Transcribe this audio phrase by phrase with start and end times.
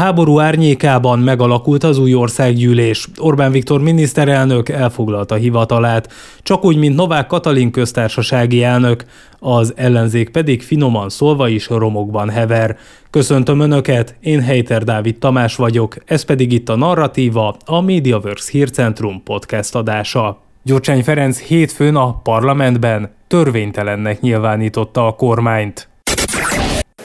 [0.00, 3.08] háború árnyékában megalakult az új országgyűlés.
[3.18, 9.04] Orbán Viktor miniszterelnök elfoglalta hivatalát, csak úgy, mint Novák Katalin köztársasági elnök,
[9.38, 12.76] az ellenzék pedig finoman szólva is romokban hever.
[13.10, 19.22] Köszöntöm Önöket, én Heiter Dávid Tamás vagyok, ez pedig itt a Narratíva, a MediaWorks Hírcentrum
[19.22, 20.40] podcast adása.
[20.62, 25.88] Gyurcsány Ferenc hétfőn a parlamentben törvénytelennek nyilvánította a kormányt.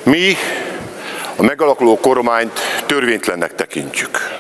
[0.04, 0.34] Mi
[1.36, 4.38] a megalakuló kormányt törvénytlennek tekintjük.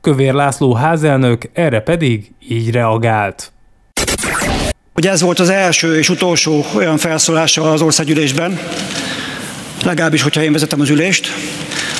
[0.00, 3.52] Kövér László házelnök erre pedig így reagált.
[4.94, 8.58] Ugye ez volt az első és utolsó olyan felszólása az országgyűlésben,
[9.84, 11.28] legalábbis, hogyha én vezetem az ülést,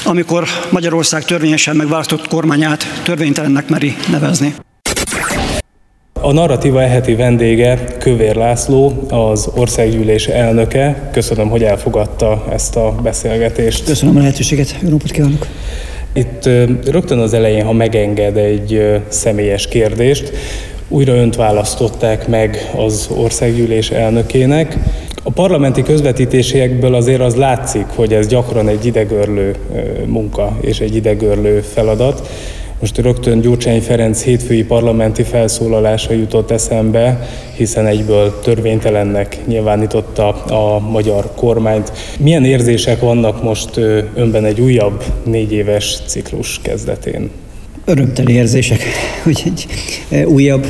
[0.04, 4.54] amikor Magyarország törvényesen megválasztott kormányát törvénytelennek meri nevezni.
[6.26, 11.10] A narratíva eheti vendége Kövér László, az országgyűlés elnöke.
[11.12, 13.84] Köszönöm, hogy elfogadta ezt a beszélgetést.
[13.84, 15.46] Köszönöm a lehetőséget, jó napot kívánok!
[16.12, 16.45] Itt
[16.84, 20.32] rögtön az elején, ha megenged egy személyes kérdést,
[20.88, 24.76] újra önt választották meg az országgyűlés elnökének.
[25.23, 29.54] A parlamenti közvetítésekből azért az látszik, hogy ez gyakran egy idegörlő
[30.06, 32.29] munka és egy idegörlő feladat.
[32.87, 41.30] Most rögtön Gyurcsány Ferenc hétfői parlamenti felszólalása jutott eszembe, hiszen egyből törvénytelennek nyilvánította a magyar
[41.34, 41.92] kormányt.
[42.18, 43.76] Milyen érzések vannak most
[44.14, 47.30] önben egy újabb négy éves ciklus kezdetén?
[47.88, 48.82] Örömteli érzések,
[49.23, 49.66] hogy egy
[50.24, 50.66] újabb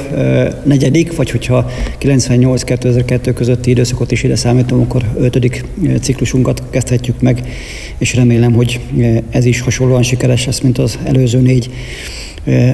[0.65, 5.65] negyedik, vagy hogyha 98-2002 közötti időszakot is ide számítom, akkor ötödik
[6.01, 7.49] ciklusunkat kezdhetjük meg,
[7.99, 8.81] és remélem, hogy
[9.31, 11.71] ez is hasonlóan sikeres lesz, mint az előző négy.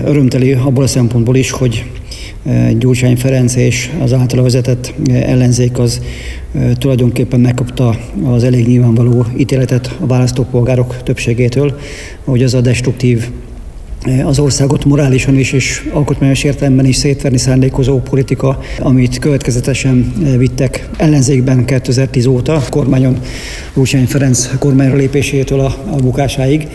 [0.05, 1.85] Örömteli abból a szempontból is, hogy
[2.79, 6.01] Gyurcsány Ferenc és az általa vezetett ellenzék az
[6.79, 11.79] tulajdonképpen megkapta az elég nyilvánvaló ítéletet a választópolgárok többségétől,
[12.25, 13.31] hogy az a destruktív
[14.25, 21.65] az országot morálisan is és alkotmányos értelemben is szétverni szándékozó politika, amit következetesen vittek ellenzékben
[21.65, 23.19] 2010 óta, kormányon
[23.75, 26.69] Lúcsány Ferenc kormányra lépésétől a, a bukásáig,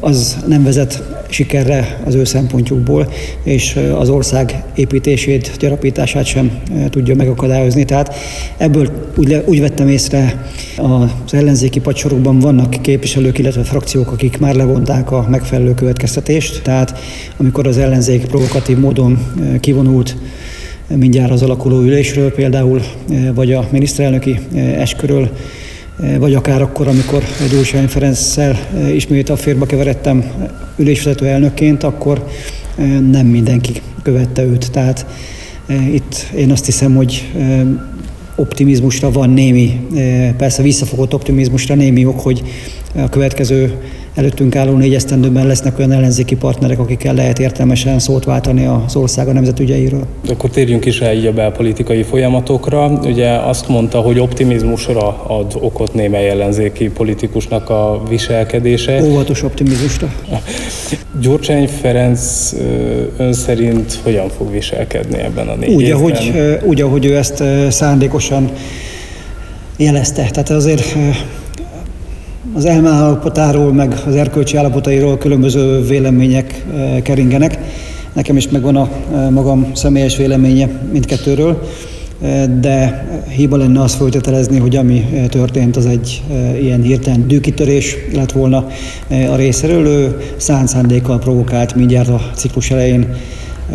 [0.00, 3.08] az nem vezet sikerre az ő szempontjukból,
[3.42, 6.58] és az ország építését, gyarapítását sem
[6.90, 7.84] tudja megakadályozni.
[7.84, 8.14] Tehát
[8.56, 10.46] ebből úgy, úgy vettem észre,
[10.76, 16.62] az ellenzéki padsorokban vannak képviselők, illetve frakciók, akik már levonták a megfelelő következtetést.
[16.62, 16.98] Tehát
[17.36, 19.18] amikor az ellenzék provokatív módon
[19.60, 20.16] kivonult
[20.96, 22.80] mindjárt az alakuló ülésről például,
[23.34, 25.30] vagy a miniszterelnöki eskörről,
[26.18, 28.58] vagy akár akkor, amikor Gyurcsány Ferenccel
[28.94, 30.24] ismét a férba keveredtem
[30.76, 32.26] ülésvezető elnökként, akkor
[33.10, 33.72] nem mindenki
[34.02, 34.70] követte őt.
[34.70, 35.06] Tehát
[35.92, 37.32] itt én azt hiszem, hogy
[38.34, 39.80] optimizmusra van némi,
[40.36, 42.42] persze visszafogott optimizmusra némi ok, hogy
[42.94, 43.74] a következő
[44.14, 49.28] előttünk álló négy esztendőben lesznek olyan ellenzéki partnerek, akikkel lehet értelmesen szót váltani az ország
[49.28, 50.06] a nemzetügyeiről.
[50.28, 53.00] Akkor térjünk is rá így a belpolitikai folyamatokra.
[53.04, 59.02] Ugye azt mondta, hogy optimizmusra ad okot némely ellenzéki politikusnak a viselkedése.
[59.02, 60.12] Óvatos optimizmusra.
[61.20, 62.52] Gyurcsány Ferenc
[63.16, 65.98] ön szerint hogyan fog viselkedni ebben a négy úgy, évben?
[65.98, 66.32] Ahogy,
[66.64, 68.50] úgy, ahogy ő ezt szándékosan
[69.76, 70.28] jelezte.
[70.30, 70.96] Tehát azért
[72.54, 77.58] az elmállapotáról, meg az erkölcsi állapotairól különböző vélemények eh, keringenek.
[78.12, 81.68] Nekem is megvan a eh, magam személyes véleménye mindkettőről,
[82.22, 86.22] eh, de hiba lenne azt folytatelezni, hogy ami történt, az egy
[86.60, 88.66] ilyen hirtelen dűkitörés lett volna
[89.30, 89.86] a részéről.
[89.86, 93.06] Ő szánt szándékkal provokált mindjárt a ciklus elején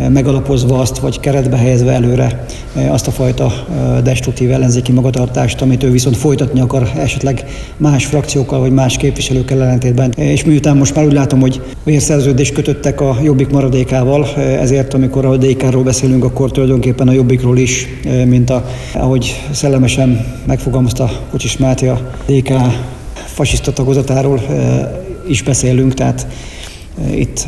[0.08, 2.44] megalapozva azt, vagy keretbe helyezve előre
[2.88, 3.52] azt a fajta
[4.02, 7.44] destruktív ellenzéki magatartást, amit ő viszont folytatni akar esetleg
[7.76, 10.10] más frakciókkal, vagy más képviselőkkel ellentétben.
[10.10, 15.36] És miután most már úgy látom, hogy vérszerződést kötöttek a Jobbik maradékával, ezért amikor a
[15.36, 17.86] DK-ról beszélünk, akkor tulajdonképpen a Jobbikról is,
[18.26, 22.52] mint a, ahogy szellemesen megfogalmazta Kocsis Máté a DK
[23.24, 24.40] fasiszta tagozatáról
[25.28, 26.26] is beszélünk, tehát
[27.14, 27.46] itt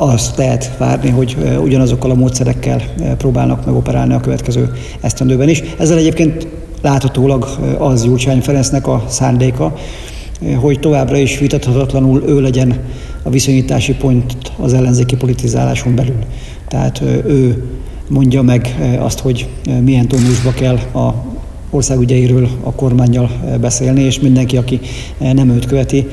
[0.00, 2.82] azt lehet várni, hogy ugyanazokkal a módszerekkel
[3.16, 5.62] próbálnak megoperálni a következő esztendőben is.
[5.78, 6.46] Ezzel egyébként
[6.82, 7.48] láthatólag
[7.78, 9.74] az Gyurcsány Ferencnek a szándéka,
[10.56, 12.78] hogy továbbra is vitathatatlanul ő legyen
[13.22, 16.18] a viszonyítási pont az ellenzéki politizáláson belül.
[16.68, 17.64] Tehát ő
[18.08, 19.48] mondja meg azt, hogy
[19.82, 21.14] milyen tónusba kell a
[21.70, 23.30] országügyeiről a kormányjal
[23.60, 24.80] beszélni, és mindenki, aki
[25.18, 26.06] nem őt követi,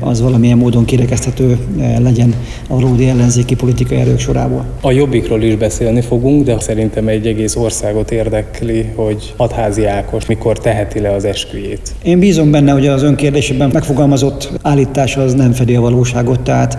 [0.00, 1.58] az valamilyen módon kirekeszthető
[1.98, 2.34] legyen
[2.68, 4.64] a valódi ellenzéki politikai erők sorából.
[4.80, 10.58] A jobbikról is beszélni fogunk, de szerintem egy egész országot érdekli, hogy Hatházi Ákos mikor
[10.58, 11.94] teheti le az esküjét.
[12.02, 16.78] Én bízom benne, hogy az önkérdésében megfogalmazott állítás az nem fedi a valóságot, tehát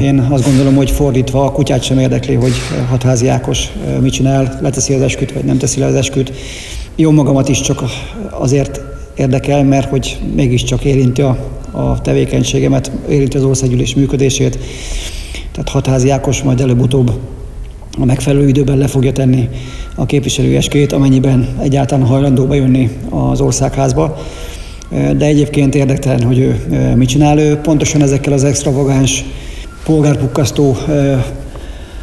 [0.00, 2.52] én azt gondolom, hogy fordítva a kutyát sem érdekli, hogy
[2.88, 6.32] Hatházi Ákos mit csinál, leteszi az esküt, vagy nem teszi le az esküt.
[7.00, 7.82] Jó magamat is csak
[8.30, 8.80] azért
[9.16, 11.36] érdekel, mert hogy mégiscsak érinti a,
[11.70, 14.58] a tevékenységemet, érinti az országgyűlés működését.
[15.52, 17.12] Tehát Hatházi Ákos majd előbb-utóbb
[17.98, 19.48] a megfelelő időben le fogja tenni
[19.94, 24.16] a képviselő eskét, amennyiben egyáltalán hajlandó bejönni az országházba.
[24.90, 26.60] De egyébként érdektelen, hogy ő
[26.96, 27.38] mit csinál.
[27.38, 29.24] Ő pontosan ezekkel az extravagáns,
[29.84, 30.76] polgárpukkasztó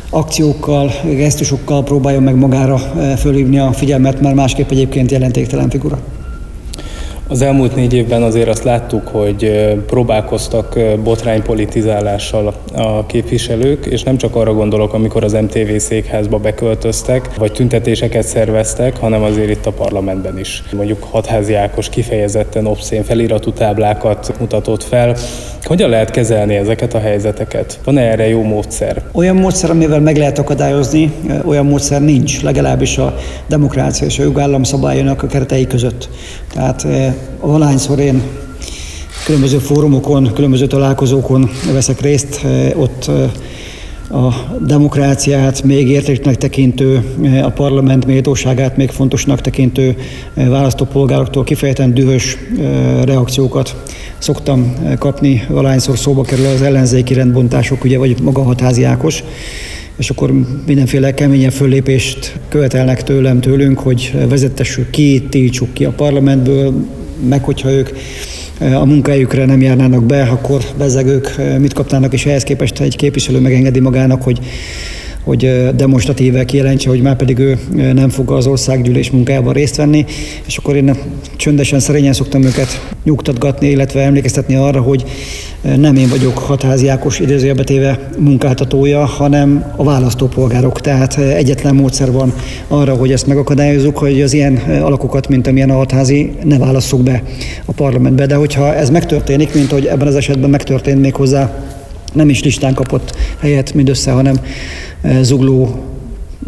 [0.10, 2.78] akciókkal, gesztusokkal próbálja meg magára
[3.18, 6.00] fölhívni a figyelmet, mert másképp egyébként jelentéktelen figura.
[7.30, 9.52] Az elmúlt négy évben azért azt láttuk, hogy
[9.88, 17.52] próbálkoztak botránypolitizálással a képviselők, és nem csak arra gondolok, amikor az MTV székházba beköltöztek, vagy
[17.52, 20.64] tüntetéseket szerveztek, hanem azért itt a parlamentben is.
[20.76, 25.16] Mondjuk Hatházi Ákos kifejezetten obszén feliratú táblákat mutatott fel.
[25.62, 27.80] Hogyan lehet kezelni ezeket a helyzeteket?
[27.84, 29.04] Van-e erre jó módszer?
[29.12, 31.12] Olyan módszer, amivel meg lehet akadályozni,
[31.46, 33.16] olyan módszer nincs, legalábbis a
[33.48, 36.10] demokrácia és a jogállam szabályának a keretei között.
[36.54, 36.88] Tehát
[37.42, 38.22] valahányszor én
[39.26, 43.12] különböző fórumokon, különböző találkozókon veszek részt, ott
[44.10, 44.34] a
[44.66, 47.04] demokráciát még értéknek tekintő,
[47.44, 49.96] a parlament méltóságát még fontosnak tekintő
[50.34, 52.38] választópolgároktól kifejezetten dühös
[53.04, 53.76] reakciókat
[54.18, 59.24] szoktam kapni, valahányszor szóba kerül az ellenzéki rendbontások, ugye, vagy maga Hatházi Ákos,
[59.98, 60.32] és akkor
[60.66, 66.74] mindenféle keményen föllépést követelnek tőlem, tőlünk, hogy vezetessük ki, tiltsuk ki a parlamentből,
[67.30, 67.90] meg hogyha ők
[68.60, 73.80] a munkájukra nem járnának be, akkor bezeg mit kapnának, és ehhez képest egy képviselő megengedi
[73.80, 74.40] magának, hogy
[75.28, 77.58] hogy demonstratíve kijelentse, hogy már pedig ő
[77.94, 80.06] nem fog az országgyűlés munkájában részt venni,
[80.46, 80.96] és akkor én
[81.36, 85.04] csöndesen, szerényen szoktam őket nyugtatgatni, illetve emlékeztetni arra, hogy
[85.78, 90.82] nem én vagyok hatházi Ákos idézőjelbetéve munkáltatója, hanem a választópolgárok.
[90.82, 92.34] Tehát egyetlen módszer van
[92.68, 97.24] arra, hogy ezt megakadályozzuk, hogy az ilyen alakokat, mint amilyen a hatházi, ne válasszuk be
[97.66, 98.26] a parlamentbe.
[98.26, 101.67] De hogyha ez megtörténik, mint hogy ebben az esetben megtörtént még hozzá,
[102.18, 104.36] nem is listán kapott helyet mindössze, hanem
[105.22, 105.84] zugló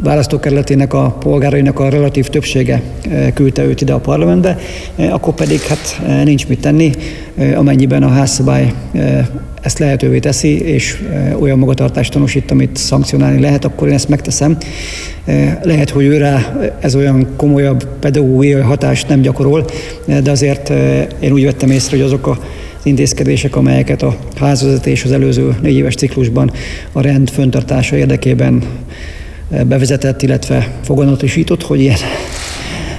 [0.03, 2.81] választókerületének a polgárainak a relatív többsége
[3.33, 4.57] küldte őt ide a parlamentbe,
[5.09, 6.91] akkor pedig hát nincs mit tenni,
[7.55, 8.73] amennyiben a házszabály
[9.61, 11.03] ezt lehetővé teszi, és
[11.39, 14.57] olyan magatartást tanúsít, amit szankcionálni lehet, akkor én ezt megteszem.
[15.61, 19.65] Lehet, hogy őre ez olyan komolyabb pedagógiai hatást nem gyakorol,
[20.23, 20.69] de azért
[21.19, 22.39] én úgy vettem észre, hogy azok a
[22.83, 26.51] intézkedések, amelyeket a házvezetés az előző négy éves ciklusban
[26.91, 28.63] a rend föntartása érdekében
[29.67, 31.97] bevezetett, illetve foganatosított, hogy ilyen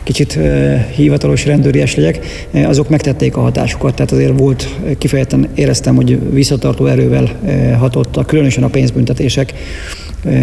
[0.03, 0.39] kicsit
[0.95, 4.69] hivatalos rendőries legyek, azok megtették a hatásukat, tehát azért volt,
[4.99, 7.41] kifejezetten éreztem, hogy visszatartó erővel
[7.79, 9.55] hatottak, különösen a pénzbüntetések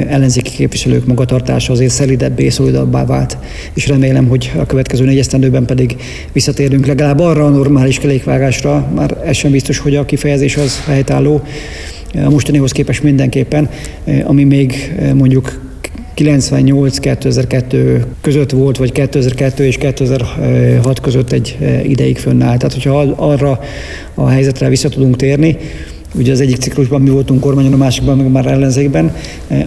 [0.08, 3.38] ellenzéki képviselők magatartása azért szelidebbé, szolidabbá vált,
[3.74, 5.96] és remélem, hogy a következő négy esztendőben pedig
[6.32, 11.42] visszatérünk legalább arra a normális kelékvágásra, már ez sem biztos, hogy a kifejezés az helytálló,
[12.26, 13.70] a mostanihoz képest mindenképpen,
[14.24, 15.66] ami még mondjuk
[16.16, 22.58] 98-2002 között volt, vagy 2002 és 2006 között egy ideig fönnáll.
[22.58, 23.60] Tehát, hogyha arra
[24.14, 25.58] a helyzetre vissza tudunk térni,
[26.18, 29.16] ugye az egyik ciklusban mi voltunk kormányon, a másikban meg már ellenzékben,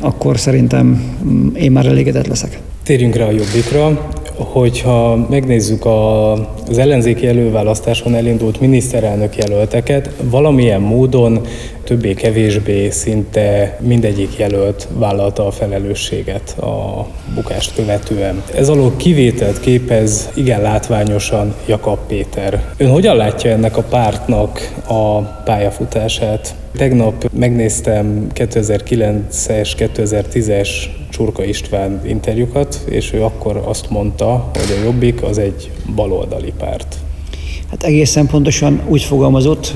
[0.00, 2.58] akkor szerintem mm, én már elégedett leszek.
[2.82, 4.10] Térjünk rá a jobbikra.
[4.34, 6.32] Hogyha megnézzük a,
[6.68, 11.40] az ellenzéki előválasztáson elindult miniszterelnök jelölteket, valamilyen módon
[11.90, 18.42] többé-kevésbé szinte mindegyik jelölt vállalta a felelősséget a bukást követően.
[18.54, 22.64] Ez alól kivételt képez igen látványosan Jakab Péter.
[22.76, 26.54] Ön hogyan látja ennek a pártnak a pályafutását?
[26.76, 30.68] Tegnap megnéztem 2009-es, 2010-es
[31.10, 36.96] Csurka István interjúkat, és ő akkor azt mondta, hogy a Jobbik az egy baloldali párt.
[37.70, 39.74] Hát egészen pontosan úgy fogalmazott,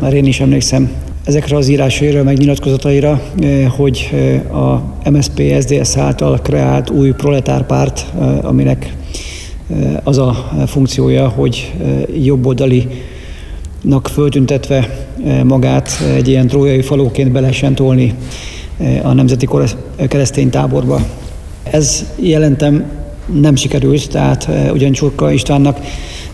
[0.00, 0.90] már én is emlékszem
[1.26, 3.20] ezekre az írásaira, meg nyilatkozataira,
[3.76, 4.10] hogy
[4.52, 8.06] a MSP SDS által kreált új proletárpárt,
[8.42, 8.96] aminek
[10.02, 11.72] az a funkciója, hogy
[12.22, 12.88] jobboldali
[14.02, 15.06] föltüntetve
[15.44, 18.14] magát egy ilyen trójai falóként be lehessen tolni
[19.02, 19.48] a nemzeti
[20.08, 21.00] keresztény táborba.
[21.70, 22.84] Ez jelentem
[23.40, 25.78] nem sikerült, tehát ugyan Csurka Istvánnak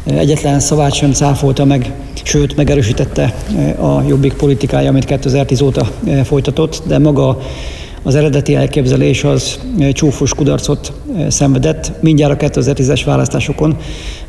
[0.04, 1.92] egyetlen szavát sem cáfolta meg,
[2.23, 3.35] sőt megerősítette
[3.78, 5.87] a jobbik politikája, amit 2010 óta
[6.25, 7.38] folytatott, de maga
[8.02, 9.59] az eredeti elképzelés az
[9.92, 10.92] csúfos kudarcot
[11.28, 13.76] szenvedett mindjárt a 2010-es választásokon,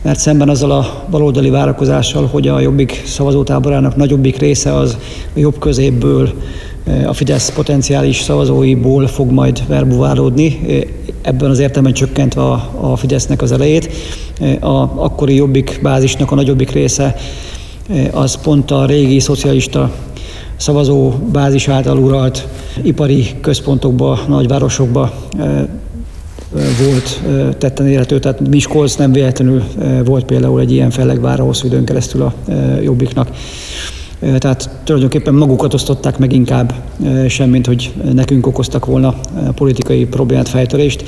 [0.01, 4.97] mert szemben azzal a baloldali várakozással, hogy a jobbik szavazótáborának nagyobbik része az
[5.33, 6.33] jobb középből
[7.05, 10.59] a Fidesz potenciális szavazóiból fog majd verbuválódni,
[11.21, 13.89] ebben az értelemben csökkentve a, a Fidesznek az elejét.
[14.59, 17.15] A akkori jobbik bázisnak a nagyobbik része
[18.11, 19.91] az pont a régi szocialista
[20.55, 22.47] szavazó bázis által uralt
[22.81, 25.13] ipari központokba, nagyvárosokba
[26.85, 27.21] volt
[27.57, 29.63] tetten érhető, tehát Miskolc nem véletlenül
[30.05, 32.33] volt például egy ilyen fellegvára hosszú időn keresztül a
[32.81, 33.27] Jobbiknak.
[34.37, 36.73] Tehát tulajdonképpen magukat osztották meg inkább,
[37.27, 39.15] semmint, hogy nekünk okoztak volna
[39.55, 41.03] politikai problémát, fejtörést.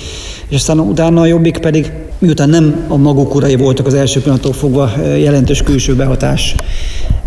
[0.47, 4.53] És aztán utána a Jobbik pedig, miután nem a maguk urai voltak az első pillanattól
[4.53, 6.55] fogva, jelentős külső behatás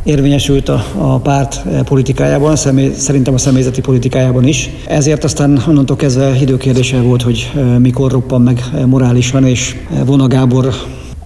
[0.04, 4.70] érvényesült a, a párt politikájában, személy, szerintem a személyzeti politikájában is.
[4.86, 10.74] Ezért aztán onnantól kezdve időkérdése volt, hogy mikor roppan meg morálisan, és Vona Gábor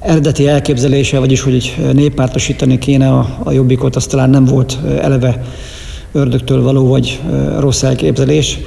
[0.03, 5.43] eredeti elképzelése, vagyis hogy néppártosítani kéne a, a jobbikot, az talán nem volt eleve
[6.13, 7.21] ördögtől való vagy
[7.59, 8.59] rossz elképzelés,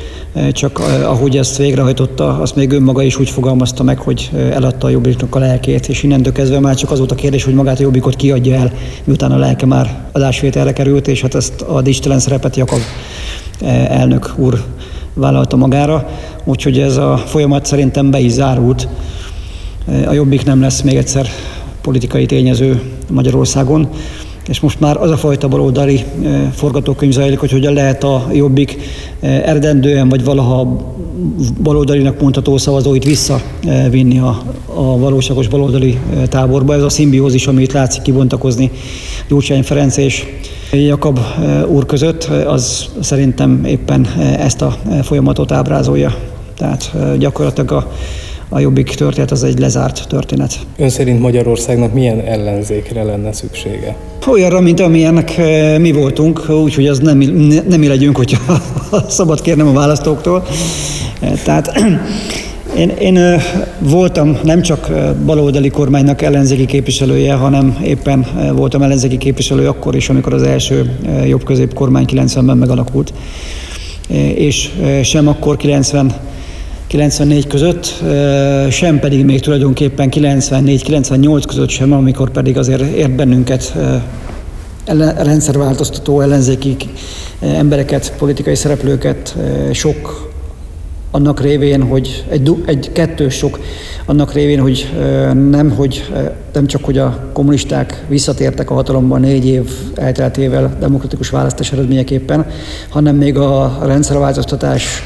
[0.51, 5.35] csak ahogy ezt végrehajtotta, azt még önmaga is úgy fogalmazta meg, hogy eladta a jobbiknak
[5.35, 8.15] a lelkét, és innentől kezdve már csak az volt a kérdés, hogy magát a jobbikot
[8.15, 8.71] kiadja el,
[9.03, 12.81] miután a lelke már adásvételre került, és hát ezt a distelen szerepet Jakab
[13.87, 14.63] elnök úr
[15.13, 16.09] vállalta magára,
[16.43, 18.87] úgyhogy ez a folyamat szerintem be is zárult.
[20.07, 21.27] A Jobbik nem lesz még egyszer
[21.81, 23.89] politikai tényező Magyarországon,
[24.47, 26.03] és most már az a fajta baloldali
[26.53, 28.77] forgatókönyv zajlik, hogy hogyan lehet a Jobbik
[29.19, 30.77] eredendően vagy valaha
[31.61, 35.99] baloldalinak mondható szavazóit visszavinni a, a valóságos baloldali
[36.29, 36.73] táborba.
[36.73, 38.71] Ez a szimbiózis, amit látszik kibontakozni
[39.27, 40.25] Gyurcsány Ferenc és
[40.71, 41.19] Jakab
[41.67, 46.15] úr között, az szerintem éppen ezt a folyamatot ábrázolja.
[46.57, 47.91] Tehát gyakorlatilag a
[48.49, 50.59] a Jobbik történet az egy lezárt történet.
[50.77, 53.95] Ön szerint Magyarországnak milyen ellenzékre lenne szüksége?
[54.27, 57.17] Olyanra, mint amilyennek eh, mi voltunk, úgyhogy az nem,
[57.67, 58.61] nem mi legyünk, hogyha
[59.07, 60.45] szabad kérnem a választóktól.
[61.19, 61.71] Eh, tehát
[62.77, 63.43] én, én eh,
[63.79, 64.89] voltam nem csak
[65.25, 68.25] baloldali kormánynak ellenzéki képviselője, hanem éppen
[68.55, 73.13] voltam ellenzéki képviselő akkor is, amikor az első jobb-közép kormány 90-ben megalakult.
[74.35, 74.69] És
[75.03, 76.13] sem akkor 90
[76.87, 78.03] 94 között,
[78.69, 83.73] sem pedig még tulajdonképpen 94-98 között sem, amikor pedig azért ért bennünket
[85.17, 86.75] rendszerváltoztató ellenzéki
[87.39, 89.35] embereket, politikai szereplőket
[89.71, 90.33] sok
[91.11, 93.59] annak révén, hogy egy, egy kettős sok
[94.05, 94.89] annak révén, hogy
[95.49, 96.11] nem, hogy
[96.53, 102.45] nem csak, hogy a kommunisták visszatértek a hatalomban négy év elteltével demokratikus választás eredményeképpen,
[102.89, 105.01] hanem még a rendszerváltoztatás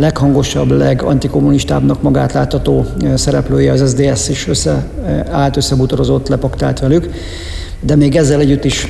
[0.00, 4.84] leghangosabb, legantikommunistábbnak magát látható szereplője az SDS is össze,
[5.30, 7.10] állt, összebutorozott, lepaktált velük.
[7.80, 8.86] De még ezzel együtt is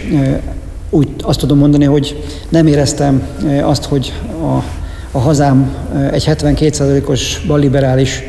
[0.90, 3.22] úgy azt tudom mondani, hogy nem éreztem
[3.62, 4.12] azt, hogy
[4.42, 4.62] a,
[5.10, 5.74] a hazám
[6.10, 8.22] egy 72%-os balliberális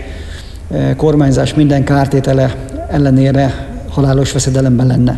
[0.98, 2.56] kormányzás minden kártétele
[2.90, 5.16] ellenére halálos veszedelemben lenne.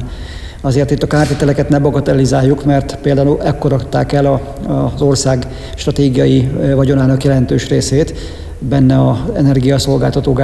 [0.65, 4.55] Azért itt a kártételeket ne bagatelizáljuk, mert például ekkor adták el a,
[4.93, 8.13] az ország stratégiai vagyonának jelentős részét,
[8.59, 10.39] benne a energiaszolgáltató,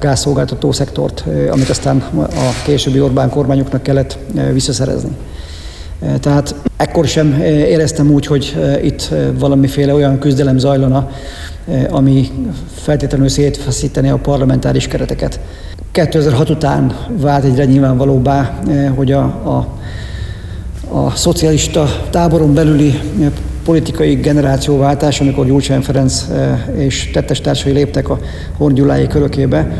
[0.00, 4.18] gázszolgáltató szektort, amit aztán a későbbi Orbán kormányoknak kellett
[4.52, 5.16] visszaszerezni.
[6.20, 11.10] Tehát ekkor sem éreztem úgy, hogy itt valamiféle olyan küzdelem zajlana,
[11.90, 12.30] ami
[12.74, 15.40] feltétlenül szétfeszíteni a parlamentáris kereteket.
[15.92, 19.68] 2006 után vált egyre nyilvánvalóbbá, eh, hogy a, a,
[20.96, 23.30] a szocialista táboron belüli eh,
[23.64, 28.18] politikai generációváltás, amikor Gyurcsány Ferenc eh, és tettestársai léptek a
[28.56, 29.78] Horn körökébe,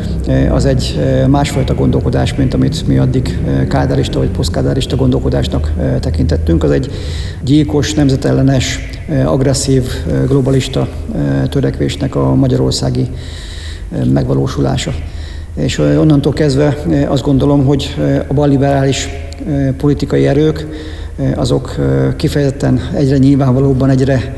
[0.49, 3.39] az egy másfajta gondolkodás, mint amit mi addig
[3.69, 6.63] kádárista vagy posztkádárista gondolkodásnak tekintettünk.
[6.63, 6.91] Az egy
[7.41, 8.79] gyilkos, nemzetellenes,
[9.25, 9.83] agresszív,
[10.27, 10.87] globalista
[11.49, 13.07] törekvésnek a magyarországi
[14.13, 14.93] megvalósulása
[15.55, 16.77] és onnantól kezdve
[17.07, 17.95] azt gondolom, hogy
[18.27, 19.09] a balliberális
[19.77, 20.67] politikai erők
[21.35, 21.75] azok
[22.15, 24.35] kifejezetten egyre nyilvánvalóbban, egyre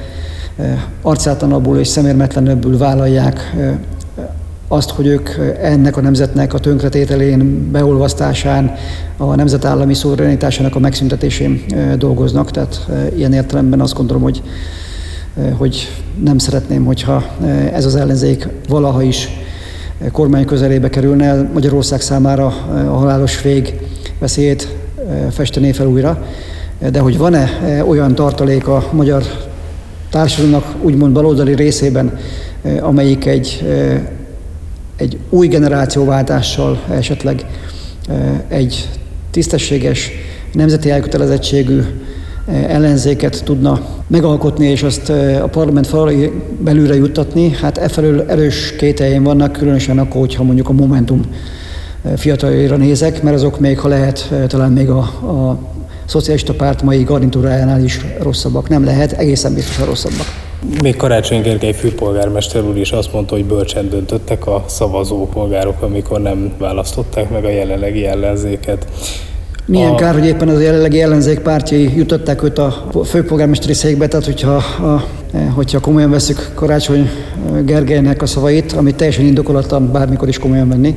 [1.01, 3.55] arcátanabbul és szemérmetlenebbül vállalják
[4.67, 5.29] azt, hogy ők
[5.61, 8.75] ennek a nemzetnek a tönkretételén, beolvasztásán,
[9.17, 11.65] a nemzetállami szuverenitásának a megszüntetésén
[11.97, 12.51] dolgoznak.
[12.51, 14.43] Tehát ilyen értelemben azt gondolom, hogy,
[15.53, 15.87] hogy
[16.23, 17.23] nem szeretném, hogyha
[17.73, 19.29] ez az ellenzék valaha is
[20.11, 23.79] kormány közelébe kerülne, Magyarország számára a halálos fég
[24.19, 24.75] veszélyét
[25.31, 26.25] festené fel újra.
[26.91, 27.49] De hogy van-e
[27.87, 29.23] olyan tartalék a magyar
[30.09, 32.17] társadalomnak úgymond baloldali részében,
[32.79, 33.67] amelyik egy,
[34.95, 37.45] egy új generációváltással esetleg
[38.47, 38.89] egy
[39.31, 40.11] tisztességes,
[40.53, 41.81] nemzeti elkötelezettségű
[42.67, 45.09] ellenzéket tudna megalkotni, és azt
[45.41, 50.69] a parlament falai belülre juttatni, hát e felől erős kételjeim vannak, különösen akkor, hogyha mondjuk
[50.69, 51.21] a Momentum
[52.15, 55.59] fiataljaira nézek, mert azok még, ha lehet, talán még a, a
[56.07, 58.69] szocialista párt mai garnitúrájánál is rosszabbak.
[58.69, 60.25] Nem lehet, egészen biztosan rosszabbak.
[60.81, 66.21] Még Karácsony Gergely főpolgármester úr is azt mondta, hogy bölcsen döntöttek a szavazó polgárok, amikor
[66.21, 68.87] nem választották meg a jelenlegi ellenzéket.
[69.65, 69.95] Milyen a...
[69.95, 75.03] kár, hogy éppen az jelenlegi ellenzék pártjai jutották őt a főpolgármesteri székbe, tehát hogyha, a,
[75.55, 77.09] hogyha komolyan veszük Karácsony
[77.65, 80.95] Gergelynek a szavait, amit teljesen indokolatlan bármikor is komolyan venni,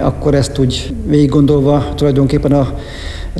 [0.00, 2.78] akkor ezt úgy végig gondolva tulajdonképpen a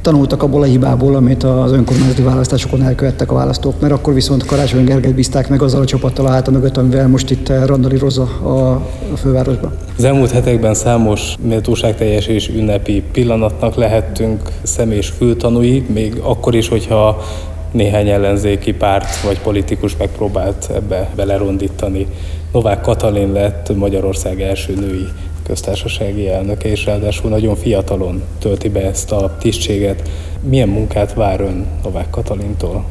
[0.02, 4.84] tanultak abból a hibából, amit az önkormányzati választásokon elkövettek a választók, mert akkor viszont Karácsony
[4.84, 8.86] Gergelyt bízták meg azzal a csapattal a háta mögött, amivel most itt randalírozza a
[9.16, 9.72] fővárosban.
[9.96, 16.68] Az elmúlt hetekben számos méltóságteljes és ünnepi pillanatnak lehettünk szem és fültanúi, még akkor is,
[16.68, 17.22] hogyha
[17.70, 22.06] néhány ellenzéki párt vagy politikus megpróbált ebbe belerondítani.
[22.52, 25.08] Novák Katalin lett Magyarország első női
[25.46, 30.10] köztársasági elnöke, és ráadásul nagyon fiatalon tölti be ezt a tisztséget.
[30.48, 32.84] Milyen munkát vár ön Novák Katalintól?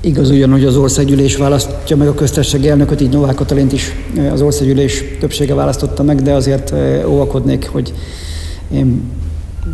[0.00, 3.92] Igaz ugyan, hogy az országgyűlés választja meg a köztársasági elnököt, így Novák Katalint is
[4.32, 6.74] az országgyűlés többsége választotta meg, de azért
[7.06, 7.92] óvakodnék, hogy
[8.72, 9.02] én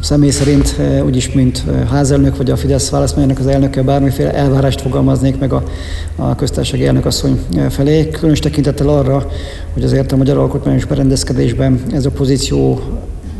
[0.00, 4.80] személy szerint eh, úgyis, mint eh, házelnök vagy a Fidesz választmányának az elnöke bármiféle elvárást
[4.80, 5.62] fogalmaznék meg a,
[6.16, 8.08] a köztársasági elnökasszony eh, felé.
[8.08, 9.26] Különös tekintettel arra,
[9.72, 12.80] hogy azért a magyar alkotmányos berendezkedésben ez a pozíció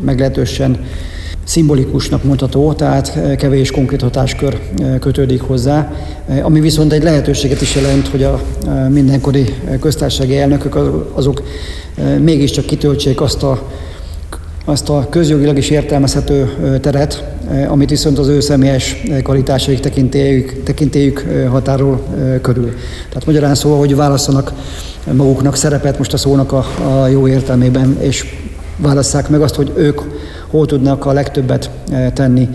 [0.01, 0.85] meglehetősen
[1.43, 4.59] szimbolikusnak mondható, tehát kevés konkrét hatáskör
[4.99, 5.91] kötődik hozzá,
[6.41, 8.41] ami viszont egy lehetőséget is jelent, hogy a
[8.89, 10.75] mindenkori köztársasági elnökök
[11.13, 11.43] azok
[12.19, 13.67] mégiscsak kitöltsék azt a
[14.69, 16.49] azt a közjogilag is értelmezhető
[16.81, 17.23] teret,
[17.67, 22.01] amit viszont az ő személyes kvalitásaik tekintélyük, tekintélyük határol
[22.41, 22.73] körül.
[23.09, 24.53] Tehát magyarán szóval, hogy válasszanak
[25.11, 26.65] maguknak szerepet most a szónak a,
[27.01, 28.25] a jó értelmében, és
[28.77, 30.01] válasszák meg azt, hogy ők
[30.47, 31.69] hol tudnak a legtöbbet
[32.13, 32.49] tenni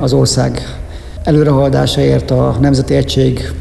[0.00, 0.78] az ország
[1.24, 3.52] előrehaladásáért, a nemzeti egység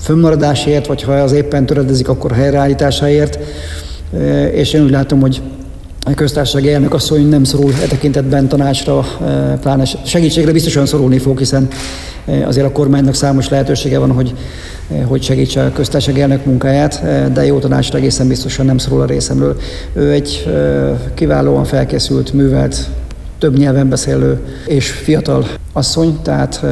[0.00, 3.38] fönnmaradásért, vagy ha az éppen töredezik, akkor helyreállításáért.
[4.52, 5.42] És én úgy látom, hogy
[6.08, 11.38] a köztársasági elnök asszony nem szorul e tekintetben tanácsra, e, pláne segítségre biztosan szorulni fog,
[11.38, 11.68] hiszen
[12.26, 14.34] e, azért a kormánynak számos lehetősége van, hogy,
[14.92, 19.04] e, hogy segítse a köztársasági elnök munkáját, de jó tanácsra egészen biztosan nem szorul a
[19.04, 19.56] részemről.
[19.92, 20.48] Ő egy
[21.14, 22.88] kiválóan felkészült, művelt,
[23.38, 26.64] több nyelven beszélő és fiatal asszony, tehát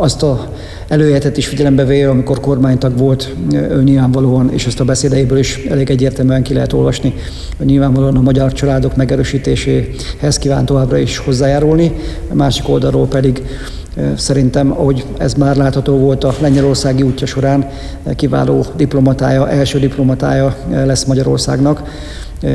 [0.00, 0.48] azt a
[0.88, 5.90] előéletet is figyelembe véve, amikor kormánytag volt, ő nyilvánvalóan, és ezt a beszédeiből is elég
[5.90, 7.14] egyértelműen ki lehet olvasni,
[7.56, 11.92] hogy nyilvánvalóan a magyar családok megerősítéséhez kíván továbbra is hozzájárulni,
[12.30, 13.42] a másik oldalról pedig
[14.16, 17.68] Szerintem, ahogy ez már látható volt a lengyelországi útja során,
[18.16, 21.82] kiváló diplomatája, első diplomatája lesz Magyarországnak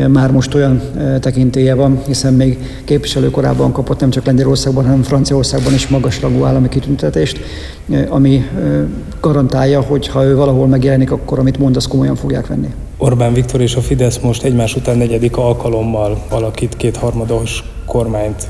[0.08, 0.82] már most olyan
[1.20, 6.70] tekintélye van, hiszen még képviselő korában kapott nem csak Lengyelországban, hanem Franciaországban is magasrangú állami
[6.70, 7.40] kitüntetést,
[8.10, 8.46] ami
[9.22, 12.74] garantálja, hogy ha ő valahol megjelenik, akkor amit mond, azt komolyan fogják venni.
[12.98, 18.48] Orbán Viktor és a Fidesz most egymás után negyedik alkalommal alakít kétharmados kormányt.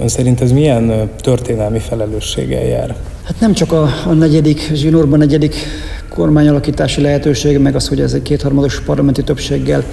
[0.00, 2.96] Ön szerint ez milyen történelmi felelősséggel jár?
[3.22, 5.54] Hát nem csak a, a negyedik, Zsinórban negyedik
[6.08, 9.84] kormányalakítási lehetőség, meg az, hogy ez egy kétharmados parlamenti többséggel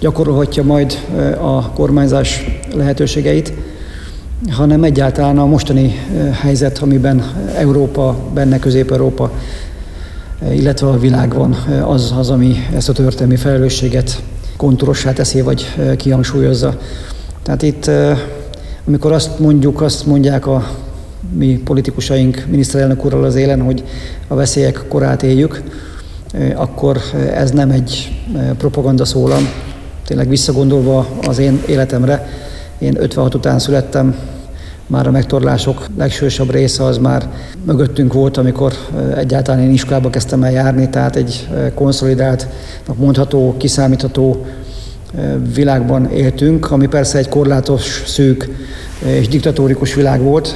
[0.00, 0.98] gyakorolhatja majd
[1.40, 3.52] a kormányzás lehetőségeit,
[4.50, 5.92] hanem egyáltalán a mostani
[6.32, 7.24] helyzet, amiben
[7.56, 9.30] Európa, benne Közép-Európa,
[10.52, 11.52] illetve a világ van,
[11.86, 14.22] az az, ami ezt a történelmi felelősséget
[14.56, 16.78] kontúrossá teszi, vagy kihangsúlyozza.
[17.42, 17.90] Tehát itt,
[18.86, 20.70] amikor azt mondjuk, azt mondják a
[21.36, 23.84] mi politikusaink miniszterelnök úrral az élen, hogy
[24.28, 25.62] a veszélyek korát éljük,
[26.54, 27.00] akkor
[27.34, 28.20] ez nem egy
[28.58, 29.48] propaganda szólam,
[30.06, 32.28] tényleg visszagondolva az én életemre,
[32.78, 34.16] én 56 után születtem,
[34.86, 37.28] már a megtorlások legsősabb része az már
[37.64, 38.72] mögöttünk volt, amikor
[39.16, 42.46] egyáltalán én iskolába kezdtem el járni, tehát egy konszolidált,
[42.96, 44.46] mondható, kiszámítható
[45.54, 48.48] világban éltünk, ami persze egy korlátos, szűk
[49.06, 50.54] és diktatórikus világ volt,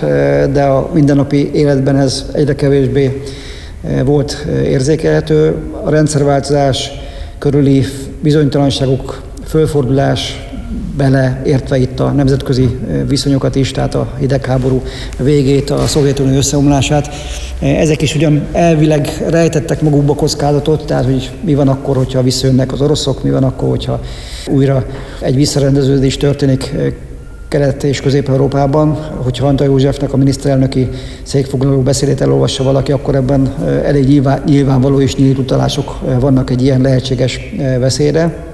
[0.53, 3.23] de a mindennapi életben ez egyre kevésbé
[4.05, 5.57] volt érzékelhető.
[5.85, 6.91] A rendszerváltozás
[7.39, 7.85] körüli
[8.21, 10.49] bizonytalanságok fölfordulás
[10.97, 14.83] bele értve itt a nemzetközi viszonyokat is, tehát a hidegháború
[15.19, 17.09] végét, a Szovjetunió összeomlását.
[17.61, 22.81] Ezek is ugyan elvileg rejtettek magukba kockázatot, tehát hogy mi van akkor, hogyha visszajönnek az
[22.81, 24.01] oroszok, mi van akkor, hogyha
[24.47, 24.87] újra
[25.21, 26.75] egy visszarendeződés történik
[27.49, 30.89] Kelet- és Közép-Európában, hogyha Antal Józsefnek a miniszterelnöki
[31.23, 36.81] székfoglaló beszédét elolvassa valaki, akkor ebben elég nyilván, nyilvánvaló és nyílt utalások vannak egy ilyen
[36.81, 37.41] lehetséges
[37.79, 38.48] veszélyre.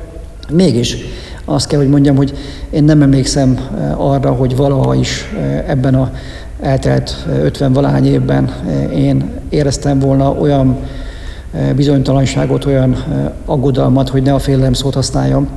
[0.53, 0.97] Mégis
[1.45, 2.35] azt kell, hogy mondjam, hogy
[2.71, 3.59] én nem emlékszem
[3.97, 5.25] arra, hogy valaha is
[5.67, 6.13] ebben a
[6.61, 8.53] eltelt 50 valahány évben
[8.95, 10.77] én éreztem volna olyan
[11.77, 13.05] bizonytalanságot, olyan
[13.45, 15.49] aggodalmat, hogy ne a félelem szót használjam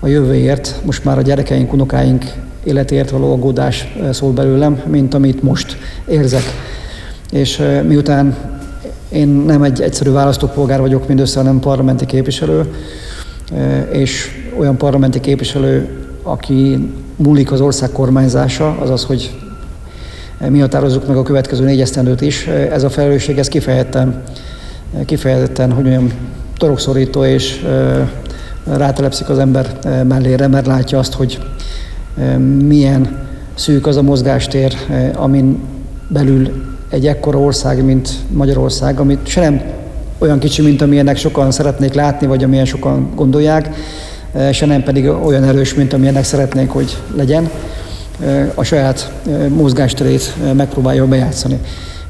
[0.00, 0.80] a jövőért.
[0.84, 2.24] Most már a gyerekeink, unokáink
[2.64, 5.76] életért való aggódás szól belőlem, mint amit most
[6.08, 6.42] érzek.
[7.30, 8.36] És miután
[9.08, 12.74] én nem egy egyszerű választópolgár vagyok mindössze, hanem parlamenti képviselő,
[13.90, 15.88] és olyan parlamenti képviselő,
[16.22, 19.38] aki múlik az ország kormányzása, azaz, hogy
[20.48, 22.46] mi határozzuk meg a következő négy esztendőt is.
[22.46, 24.22] Ez a felelősség, ez kifejezetten,
[25.04, 26.12] kifejezetten hogy olyan
[26.56, 27.66] torokszorító és
[28.64, 31.38] rátelepszik az ember mellére, mert látja azt, hogy
[32.66, 34.76] milyen szűk az a mozgástér,
[35.14, 35.60] amin
[36.08, 36.50] belül
[36.90, 39.60] egy ekkora ország, mint Magyarország, amit se nem
[40.18, 43.70] olyan kicsi, mint amilyenek sokan szeretnék látni, vagy amilyen sokan gondolják,
[44.52, 47.50] se nem pedig olyan erős, mint amilyenek szeretnénk, hogy legyen.
[48.54, 49.12] A saját
[49.48, 51.58] mozgásterét megpróbálja bejátszani.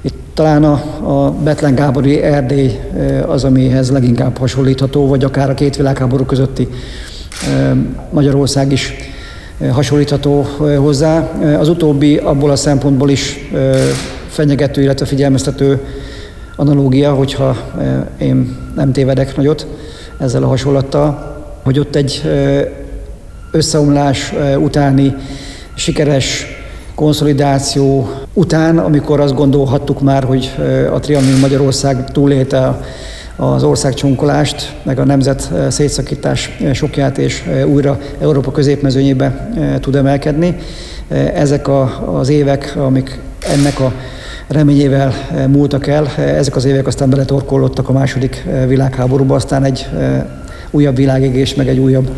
[0.01, 2.81] Itt talán a, a Betlen Gábori Erdély
[3.27, 6.68] az, amihez leginkább hasonlítható, vagy akár a két világháború közötti
[8.11, 8.94] Magyarország is
[9.71, 10.47] hasonlítható
[10.79, 11.31] hozzá.
[11.59, 13.51] Az utóbbi abból a szempontból is
[14.29, 15.81] fenyegető, illetve figyelmeztető
[16.59, 17.57] analógia, hogyha
[18.18, 19.66] én nem tévedek nagyot
[20.18, 22.23] ezzel a hasonlattal, hogy ott egy
[23.51, 25.14] összeomlás utáni
[25.75, 26.47] sikeres
[26.94, 30.55] konszolidáció után, amikor azt gondolhattuk már, hogy
[30.92, 32.81] a Trianon Magyarország túlélte
[33.37, 40.57] az országcsonkolást, meg a nemzet szétszakítás sokját, és újra Európa középmezőnyébe tud emelkedni.
[41.35, 43.18] Ezek a, az évek, amik
[43.53, 43.92] ennek a
[44.48, 45.12] reményével
[45.48, 49.88] múltak el, ezek az évek aztán beletorkollottak a második világháborúba, aztán egy
[50.70, 52.11] újabb világégés, meg egy újabb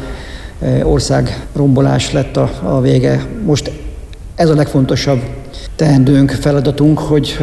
[0.83, 3.27] ország rombolás lett a, a vége.
[3.45, 3.71] Most
[4.35, 5.21] ez a legfontosabb
[5.77, 7.39] teendőnk, feladatunk, hogy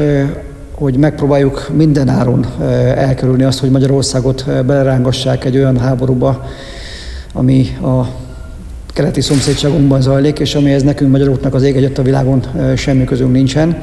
[0.78, 2.46] hogy megpróbáljuk minden áron
[2.96, 6.46] elkerülni azt, hogy Magyarországot belerángassák egy olyan háborúba,
[7.34, 8.06] ami a
[8.94, 12.44] keleti szomszédságunkban zajlik, és amihez nekünk magyaroknak az ég egyet a világon
[12.76, 13.78] semmi közünk nincsen.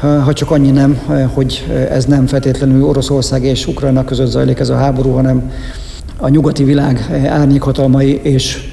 [0.00, 0.98] Ha csak annyi nem,
[1.34, 5.50] hogy ez nem feltétlenül Oroszország és Ukrajna között zajlik ez a háború, hanem
[6.16, 8.72] a nyugati világ árnyékhatalmai és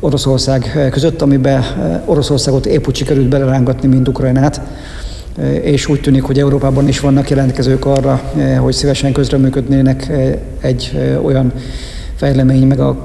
[0.00, 1.62] Oroszország között, amiben
[2.04, 4.60] Oroszországot épp úgy sikerült belerángatni, mint Ukrajnát.
[5.62, 8.22] És úgy tűnik, hogy Európában is vannak jelentkezők arra,
[8.60, 10.12] hogy szívesen közreműködnének
[10.60, 11.52] egy olyan
[12.14, 13.02] fejlemény meg a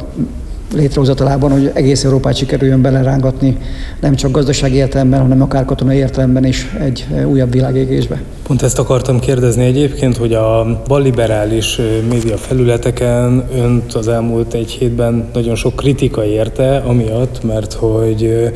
[0.76, 3.58] létrehozatalában, hogy egész Európát sikerüljön belerángatni,
[4.00, 8.22] nem csak gazdasági értelemben, hanem akár katonai értelemben is egy újabb világégésbe.
[8.44, 15.30] Pont ezt akartam kérdezni egyébként, hogy a balliberális média felületeken önt az elmúlt egy hétben
[15.34, 18.52] nagyon sok kritika érte, amiatt, mert hogy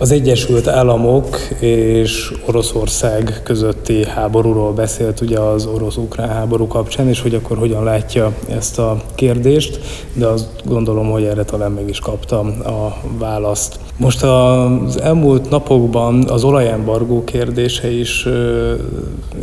[0.00, 7.34] az Egyesült Államok és Oroszország közötti háborúról beszélt ugye az orosz-ukrán háború kapcsán, és hogy
[7.34, 9.80] akkor hogyan látja ezt a kérdést,
[10.12, 13.78] de azt gondolom, hogy erre talán meg is kaptam a választ.
[13.96, 18.26] Most az elmúlt napokban az olajembargó kérdése is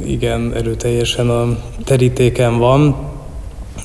[0.05, 2.95] igen erőteljesen a terítéken van,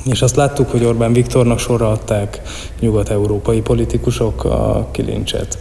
[0.04, 2.40] és azt láttuk, hogy Orbán Viktornak sorra adták
[2.80, 5.58] nyugat-európai politikusok a kilincset.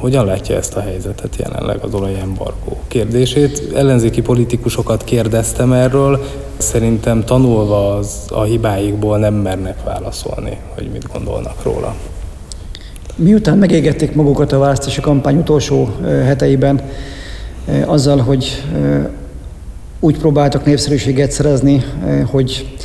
[0.00, 3.72] Hogyan látja ezt a helyzetet jelenleg az olajembargó kérdését?
[3.74, 6.24] Ellenzéki politikusokat kérdeztem erről,
[6.56, 11.94] szerintem tanulva az a hibáikból nem mernek válaszolni, hogy mit gondolnak róla.
[13.16, 15.88] Miután megégették magukat a választási kampány utolsó
[16.24, 16.80] heteiben,
[17.86, 18.64] azzal, hogy
[20.00, 21.84] úgy próbáltak népszerűséget szerezni,
[22.30, 22.76] hogy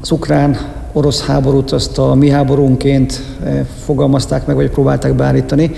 [0.00, 0.58] az ukrán
[0.94, 5.70] orosz háborút azt a mi háborúnként eh, fogalmazták meg, vagy próbálták beállítani.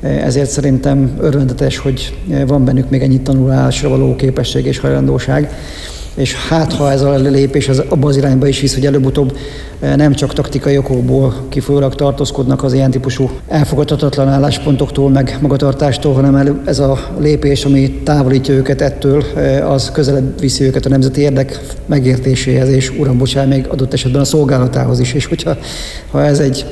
[0.00, 5.50] Eh, ezért szerintem örvendetes, hogy eh, van bennük még ennyi tanulásra való képesség és hajlandóság.
[6.14, 9.36] És hát ha ez a lépés az abba az irányba is visz, hogy előbb-utóbb
[9.96, 16.78] nem csak taktikai okokból kifolyólag tartózkodnak az ilyen típusú elfogadhatatlan álláspontoktól, meg magatartástól, hanem ez
[16.78, 19.24] a lépés, ami távolítja őket ettől,
[19.64, 24.24] az közelebb viszi őket a nemzeti érdek megértéséhez, és uram, bocsánat, még adott esetben a
[24.24, 25.12] szolgálatához is.
[25.12, 25.56] És hogyha
[26.10, 26.64] ha ez egy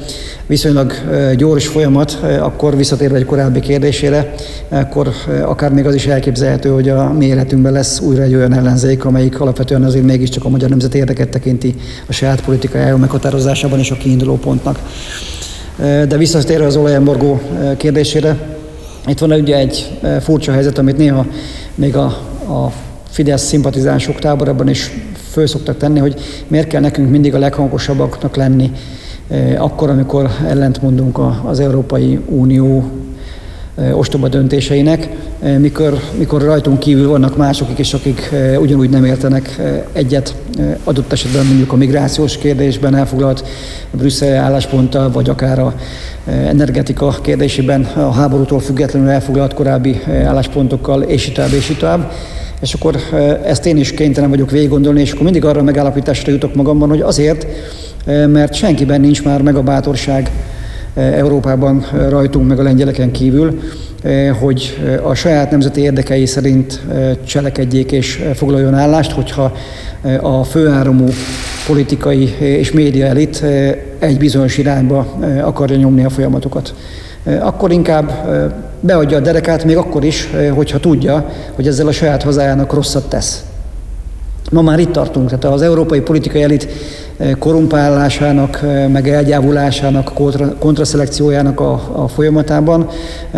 [0.48, 0.92] viszonylag
[1.36, 4.34] gyors folyamat, akkor visszatérve egy korábbi kérdésére,
[4.68, 5.08] akkor
[5.42, 9.40] akár még az is elképzelhető, hogy a mi életünkben lesz újra egy olyan ellenzék, amelyik
[9.40, 11.74] alapvetően azért mégiscsak a magyar nemzeti érdeket tekinti
[12.06, 14.78] a saját politikai meghatározásában és a kiinduló pontnak.
[15.78, 17.40] De visszatérve az olajembargó
[17.76, 18.36] kérdésére,
[19.06, 21.26] itt van ugye egy furcsa helyzet, amit néha
[21.74, 22.04] még a,
[22.48, 22.72] a
[23.10, 24.90] Fidesz szimpatizánsok táborában is
[25.30, 26.14] föl szoktak tenni, hogy
[26.46, 28.72] miért kell nekünk mindig a leghangosabbaknak lenni,
[29.58, 32.84] akkor, amikor ellentmondunk az Európai Unió
[33.92, 35.08] ostoba döntéseinek,
[35.58, 39.60] mikor, mikor rajtunk kívül vannak mások is, akik ugyanúgy nem értenek
[39.92, 40.34] egyet
[40.84, 43.44] adott esetben mondjuk a migrációs kérdésben elfoglalt
[43.90, 45.74] brüsszeli állásponttal, vagy akár a
[46.26, 52.12] energetika kérdésében a háborútól függetlenül elfoglalt korábbi álláspontokkal, és így tovább, és így tovább.
[52.60, 52.96] És akkor
[53.44, 57.00] ezt én is kénytelen vagyok végig gondolni, és akkor mindig arra megállapításra jutok magamban, hogy
[57.00, 57.46] azért,
[58.26, 60.30] mert senkiben nincs már meg a bátorság
[60.94, 63.60] Európában rajtunk, meg a lengyeleken kívül,
[64.40, 66.80] hogy a saját nemzeti érdekei szerint
[67.24, 69.52] cselekedjék és foglaljon állást, hogyha
[70.20, 71.06] a főáramú
[71.66, 73.44] politikai és média elit
[73.98, 76.74] egy bizonyos irányba akarja nyomni a folyamatokat.
[77.40, 78.12] Akkor inkább
[78.80, 83.44] beadja a derekát, még akkor is, hogyha tudja, hogy ezzel a saját hazájának rosszat tesz.
[84.50, 86.68] Ma már itt tartunk, tehát az európai politikai elit
[87.38, 88.60] korumpálásának,
[88.92, 92.88] meg elgyávulásának, kontra, kontraszelekciójának a, a folyamatában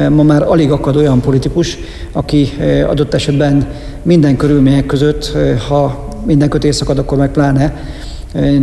[0.08, 1.78] ma már alig akad olyan politikus,
[2.12, 2.52] aki
[2.86, 3.66] adott esetben
[4.02, 5.36] minden körülmények között,
[5.68, 7.74] ha minden kötés szakad, akkor meg pláne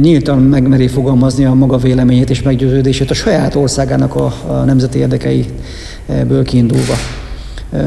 [0.01, 6.43] nyíltan megmeri fogalmazni a maga véleményét és meggyőződését a saját országának a, a nemzeti érdekeiből
[6.43, 6.93] kiindulva.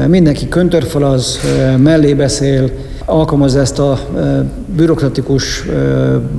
[0.07, 1.39] Mindenki köntörfalaz,
[1.77, 2.69] mellé beszél,
[3.05, 3.99] alkalmazza ezt a
[4.75, 5.65] bürokratikus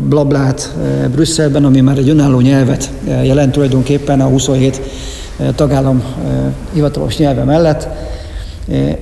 [0.09, 0.75] blablát
[1.13, 4.81] Brüsszelben, ami már egy önálló nyelvet jelent tulajdonképpen a 27
[5.55, 6.03] tagállam
[6.73, 7.89] hivatalos nyelve mellett,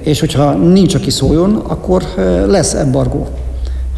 [0.00, 2.02] és hogyha nincs, aki szóljon, akkor
[2.46, 3.26] lesz embargó.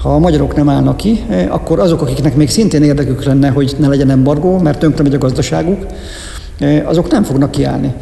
[0.03, 3.89] Ha a magyarok nem állnak ki, akkor azok, akiknek még szintén érdekük lenne, hogy ne
[3.89, 5.87] legyen embargó, mert tönkre megy a gazdaságuk,
[6.85, 7.95] azok nem fognak kiállni.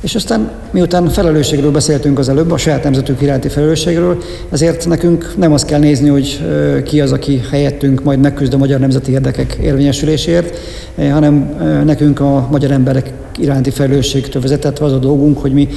[0.00, 5.52] És aztán, miután felelősségről beszéltünk az előbb, a saját nemzetünk iránti felelősségről, ezért nekünk nem
[5.52, 6.40] azt kell nézni, hogy
[6.84, 10.56] ki az, aki helyettünk majd megküzd a magyar nemzeti érdekek érvényesüléséért,
[10.96, 15.68] hanem nekünk a magyar emberek iránti felelősségtől vezetett az a dolgunk, hogy mi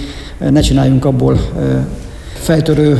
[0.49, 1.39] ne csináljunk abból
[2.33, 2.99] fejtörő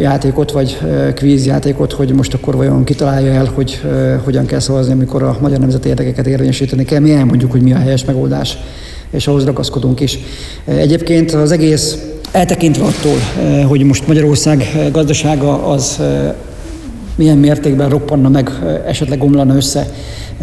[0.00, 0.78] játékot, vagy
[1.14, 3.80] kvízjátékot, hogy most akkor vajon kitalálja el, hogy
[4.24, 7.00] hogyan kell szavazni, amikor a magyar nemzeti érdekeket érvényesíteni kell.
[7.00, 8.58] Mi elmondjuk, hogy mi a helyes megoldás
[9.10, 10.18] és ahhoz ragaszkodunk is.
[10.64, 11.98] Egyébként az egész
[12.32, 13.16] eltekintve attól,
[13.66, 16.00] hogy most Magyarország gazdasága az
[17.14, 18.50] milyen mértékben roppanna meg,
[18.86, 19.86] esetleg omlana össze,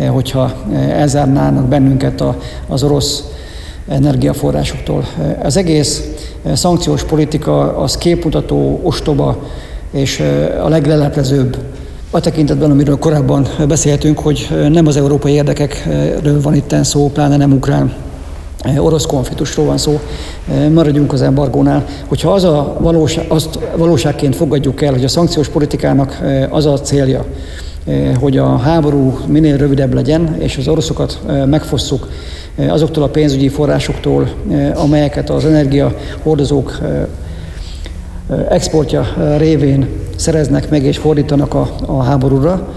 [0.08, 0.54] hogyha
[0.90, 2.24] elzárnának bennünket
[2.68, 3.24] az orosz
[3.88, 5.06] energiaforrásoktól.
[5.44, 6.04] Az egész
[6.54, 9.44] szankciós politika az képmutató, ostoba
[9.92, 10.24] és
[10.64, 11.58] a legleleplezőbb
[12.12, 17.52] a tekintetben, amiről korábban beszéltünk, hogy nem az európai érdekekről van itt szó, pláne nem
[17.52, 17.94] ukrán
[18.78, 20.00] orosz konfliktusról van szó,
[20.74, 21.86] maradjunk az embargónál.
[22.08, 27.26] Hogyha az a valóság, azt valóságként fogadjuk el, hogy a szankciós politikának az a célja,
[28.20, 32.08] hogy a háború minél rövidebb legyen, és az oroszokat megfosszuk
[32.68, 34.30] azoktól a pénzügyi forrásoktól,
[34.76, 36.80] amelyeket az energiahordozók
[38.50, 39.06] exportja
[39.38, 42.74] révén szereznek meg és fordítanak a, a háborúra,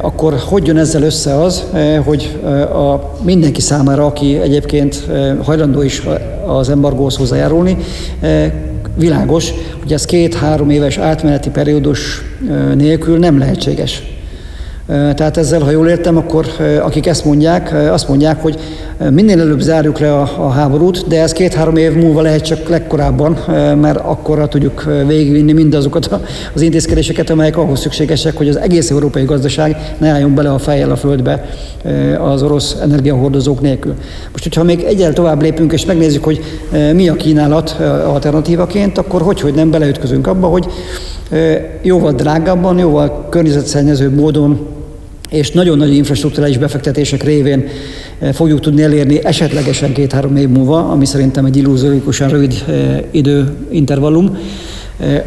[0.00, 5.06] akkor hogy jön ezzel össze az, eh, hogy eh, a mindenki számára, aki egyébként
[5.42, 6.02] hajlandó is
[6.46, 7.76] az embargóhoz hozzájárulni,
[8.94, 12.22] világos, hogy ez két-három éves átmeneti periódus
[12.74, 14.19] nélkül nem lehetséges.
[14.90, 16.46] Tehát ezzel, ha jól értem, akkor
[16.82, 18.58] akik ezt mondják, azt mondják, hogy
[19.10, 23.38] minél előbb zárjuk le a, a háborút, de ez két-három év múlva lehet csak legkorábban,
[23.80, 26.20] mert akkorra tudjuk végigvinni mindazokat
[26.54, 30.90] az intézkedéseket, amelyek ahhoz szükségesek, hogy az egész európai gazdaság ne álljon bele a fejjel
[30.90, 31.48] a földbe
[32.18, 33.94] az orosz energiahordozók nélkül.
[34.32, 36.40] Most, hogyha még egyel tovább lépünk, és megnézzük, hogy
[36.94, 37.70] mi a kínálat
[38.06, 40.66] alternatívaként, akkor hogy, hogy nem beleütközünk abba, hogy
[41.82, 44.78] jóval drágábban, jóval környezetszennyezőbb módon
[45.30, 47.68] és nagyon nagy infrastruktúrális befektetések révén
[48.18, 54.38] eh, fogjuk tudni elérni esetlegesen két-három év múlva, ami szerintem egy illúziórikusan rövid eh, időintervallum,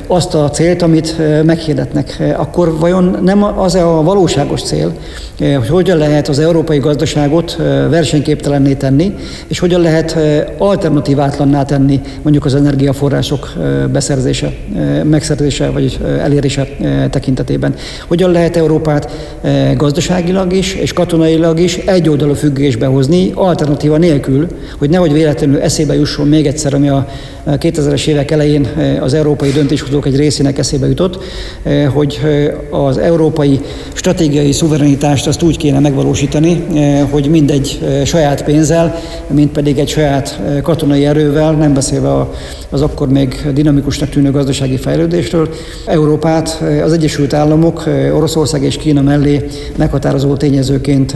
[0.08, 2.24] azt a célt, amit meghirdetnek.
[2.38, 4.94] Akkor vajon nem az a valóságos cél,
[5.38, 7.56] hogy hogyan lehet az európai gazdaságot
[7.90, 9.14] versenyképtelenné tenni,
[9.48, 10.18] és hogyan lehet
[10.58, 13.54] alternatívátlanná tenni mondjuk az energiaforrások
[13.92, 14.54] beszerzése,
[15.04, 16.68] megszerzése vagy elérése
[17.10, 17.76] tekintetében.
[18.08, 19.12] Hogyan lehet Európát
[19.78, 26.28] gazdaságilag is és katonailag is egyoldalú függésbe hozni, alternatíva nélkül, hogy nehogy véletlenül eszébe jusson
[26.28, 27.08] még egyszer, ami a
[27.46, 28.68] 2000-es évek elején
[29.02, 31.24] az európai döntéshozók egy részének eszébe jutott,
[31.94, 32.20] hogy
[32.70, 33.60] az európai
[33.94, 36.64] stratégiai szuverenitást azt úgy kéne megvalósítani,
[37.10, 38.96] hogy mindegy saját pénzzel,
[39.28, 42.28] mint pedig egy saját katonai erővel, nem beszélve
[42.70, 45.50] az akkor még dinamikusnak tűnő gazdasági fejlődésről,
[45.86, 49.46] Európát az Egyesült Államok, Oroszország és Kína mellé
[49.76, 51.12] meghatározó tényezőként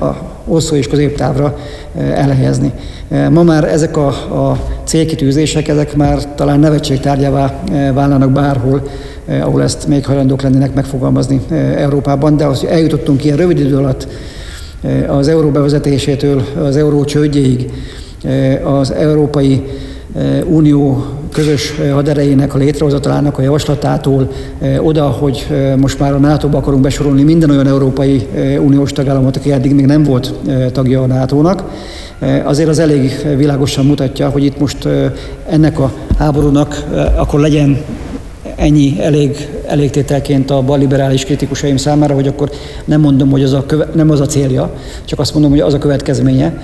[0.00, 1.56] a hosszú és középtávra
[1.94, 2.72] elhelyezni.
[3.30, 4.06] Ma már ezek a,
[4.50, 7.62] a célkitűzések, ezek már talán nevetség tárgyává
[7.94, 8.82] válnának bárhol,
[9.40, 11.40] ahol ezt még hajlandók lennének megfogalmazni
[11.76, 14.08] Európában, de az eljutottunk ilyen rövid idő alatt
[15.08, 17.70] az euró bevezetésétől az euró csődjéig,
[18.64, 19.62] az Európai
[20.50, 24.30] Unió közös haderejének a létrehozatalának a javaslatától
[24.80, 28.26] oda, hogy most már a NATO-ba akarunk besorolni minden olyan Európai
[28.60, 30.34] Uniós tagállamot, aki eddig még nem volt
[30.72, 31.64] tagja a NATO-nak,
[32.44, 34.88] azért az elég világosan mutatja, hogy itt most
[35.48, 36.84] ennek a háborúnak
[37.16, 37.78] akkor legyen
[38.56, 42.50] ennyi elég, elégtételként a balliberális kritikusaim számára, hogy akkor
[42.84, 44.72] nem mondom, hogy az a köve, nem az a célja,
[45.04, 46.62] csak azt mondom, hogy az a következménye,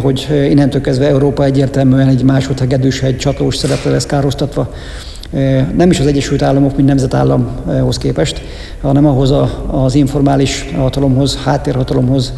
[0.00, 4.72] hogy innentől kezdve Európa egyértelműen egy másodhegedűs, egy csatlós szerepre lesz károsztatva,
[5.76, 8.40] nem is az Egyesült Államok, mint nemzetállamhoz képest,
[8.80, 12.32] hanem ahhoz a, az informális hatalomhoz, háttérhatalomhoz,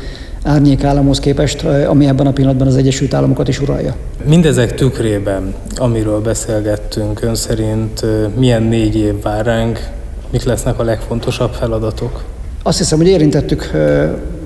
[0.45, 3.95] árnyékállamhoz képest, ami ebben a pillanatban az Egyesült Államokat is uralja.
[4.25, 8.05] Mindezek tükrében, amiről beszélgettünk, ön szerint
[8.37, 9.89] milyen négy év vár ránk,
[10.31, 12.25] mik lesznek a legfontosabb feladatok?
[12.63, 13.71] Azt hiszem, hogy érintettük.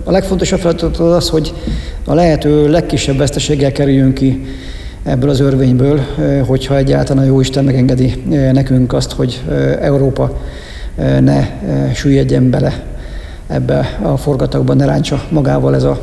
[0.04, 1.54] A legfontosabb feladat az hogy
[2.04, 4.44] a lehető legkisebb veszteséggel kerüljünk ki
[5.02, 6.00] ebből az örvényből,
[6.46, 9.42] hogyha egyáltalán a Jóisten megengedi nekünk azt, hogy
[9.80, 10.38] Európa
[11.20, 11.46] ne
[11.94, 12.82] süllyedjen bele
[13.46, 16.00] ebbe a forgatagban ne ráncsa magával ez a,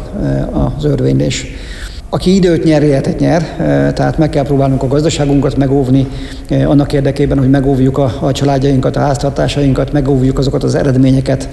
[0.77, 1.45] az örvénylés.
[2.13, 3.41] Aki időt nyer, életet nyer,
[3.93, 6.07] tehát meg kell próbálnunk a gazdaságunkat megóvni
[6.49, 11.49] annak érdekében, hogy megóvjuk a, a családjainkat, a háztartásainkat, megóvjuk azokat az eredményeket,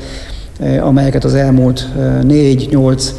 [0.80, 1.88] amelyeket az elmúlt
[2.22, 3.12] négy, nyolc,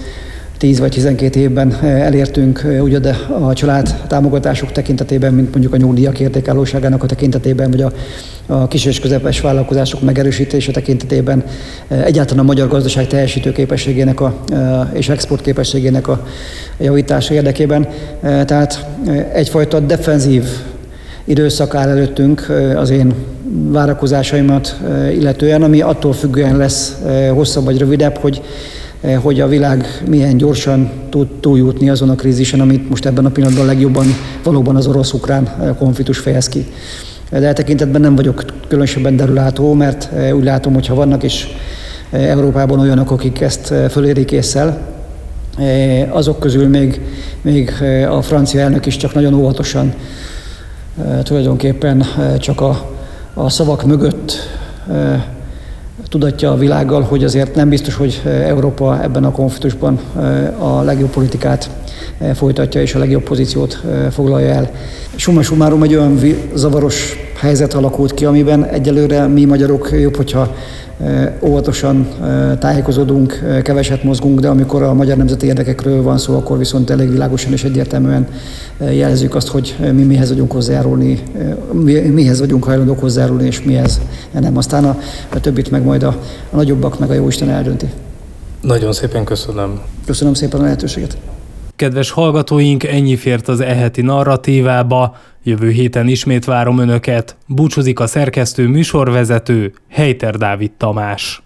[0.59, 6.19] 10 vagy 12 évben elértünk, ugye de a család támogatások tekintetében, mint mondjuk a nyugdíjak
[6.19, 7.91] értékállóságának a tekintetében, vagy a,
[8.47, 11.43] a kis és közepes vállalkozások megerősítése tekintetében,
[11.87, 14.43] egyáltalán a magyar gazdaság teljesítő képességének a,
[14.93, 16.25] és export képességének a
[16.77, 17.87] javítása érdekében.
[18.21, 18.85] Tehát
[19.33, 20.43] egyfajta defenzív
[21.23, 23.13] időszak áll előttünk az én
[23.49, 24.79] várakozásaimat
[25.13, 26.95] illetően, ami attól függően lesz
[27.33, 28.88] hosszabb vagy rövidebb, hogy Eh,
[29.21, 33.65] hogy a világ milyen gyorsan tud túljutni azon a krízisen, amit most ebben a pillanatban
[33.65, 34.05] legjobban
[34.43, 36.65] valóban az orosz-ukrán eh, konfliktus fejez ki.
[37.29, 41.47] De e tekintetben nem vagyok különösebben derülátó, mert eh, úgy látom, hogy ha vannak is
[42.11, 44.87] Európában olyanok, akik ezt fölérik észsel,
[46.09, 47.01] azok közül még,
[47.41, 47.73] még
[48.09, 49.93] a francia elnök is csak nagyon óvatosan
[51.23, 52.05] tulajdonképpen
[52.39, 52.89] csak a,
[53.33, 54.33] a szavak mögött
[56.09, 59.99] tudatja a világgal, hogy azért nem biztos, hogy Európa ebben a konfliktusban
[60.59, 61.69] a legjobb politikát
[62.33, 64.71] folytatja és a legjobb pozíciót foglalja el.
[65.15, 66.19] Summa summarum egy olyan
[66.53, 70.55] zavaros helyzet alakult ki, amiben egyelőre mi magyarok jobb, hogyha
[71.41, 72.07] óvatosan
[72.59, 77.51] tájékozódunk, keveset mozgunk, de amikor a magyar nemzeti érdekekről van szó, akkor viszont elég világosan
[77.51, 78.27] és egyértelműen
[78.79, 81.19] jelezzük azt, hogy mi mihez vagyunk hozzájárulni,
[82.11, 84.57] mihez vagyunk hajlandók hozzájárulni, és mihez nem.
[84.57, 84.97] Aztán a,
[85.33, 86.17] a többit meg majd a,
[86.51, 87.89] a nagyobbak, meg a Jóisten eldönti.
[88.61, 89.79] Nagyon szépen köszönöm.
[90.05, 91.17] Köszönöm szépen a lehetőséget.
[91.75, 95.15] Kedves hallgatóink, ennyi fért az eheti narratívába.
[95.43, 97.37] Jövő héten ismét várom Önöket.
[97.47, 101.41] Búcsúzik a szerkesztő műsorvezető, Heiter Dávid Tamás.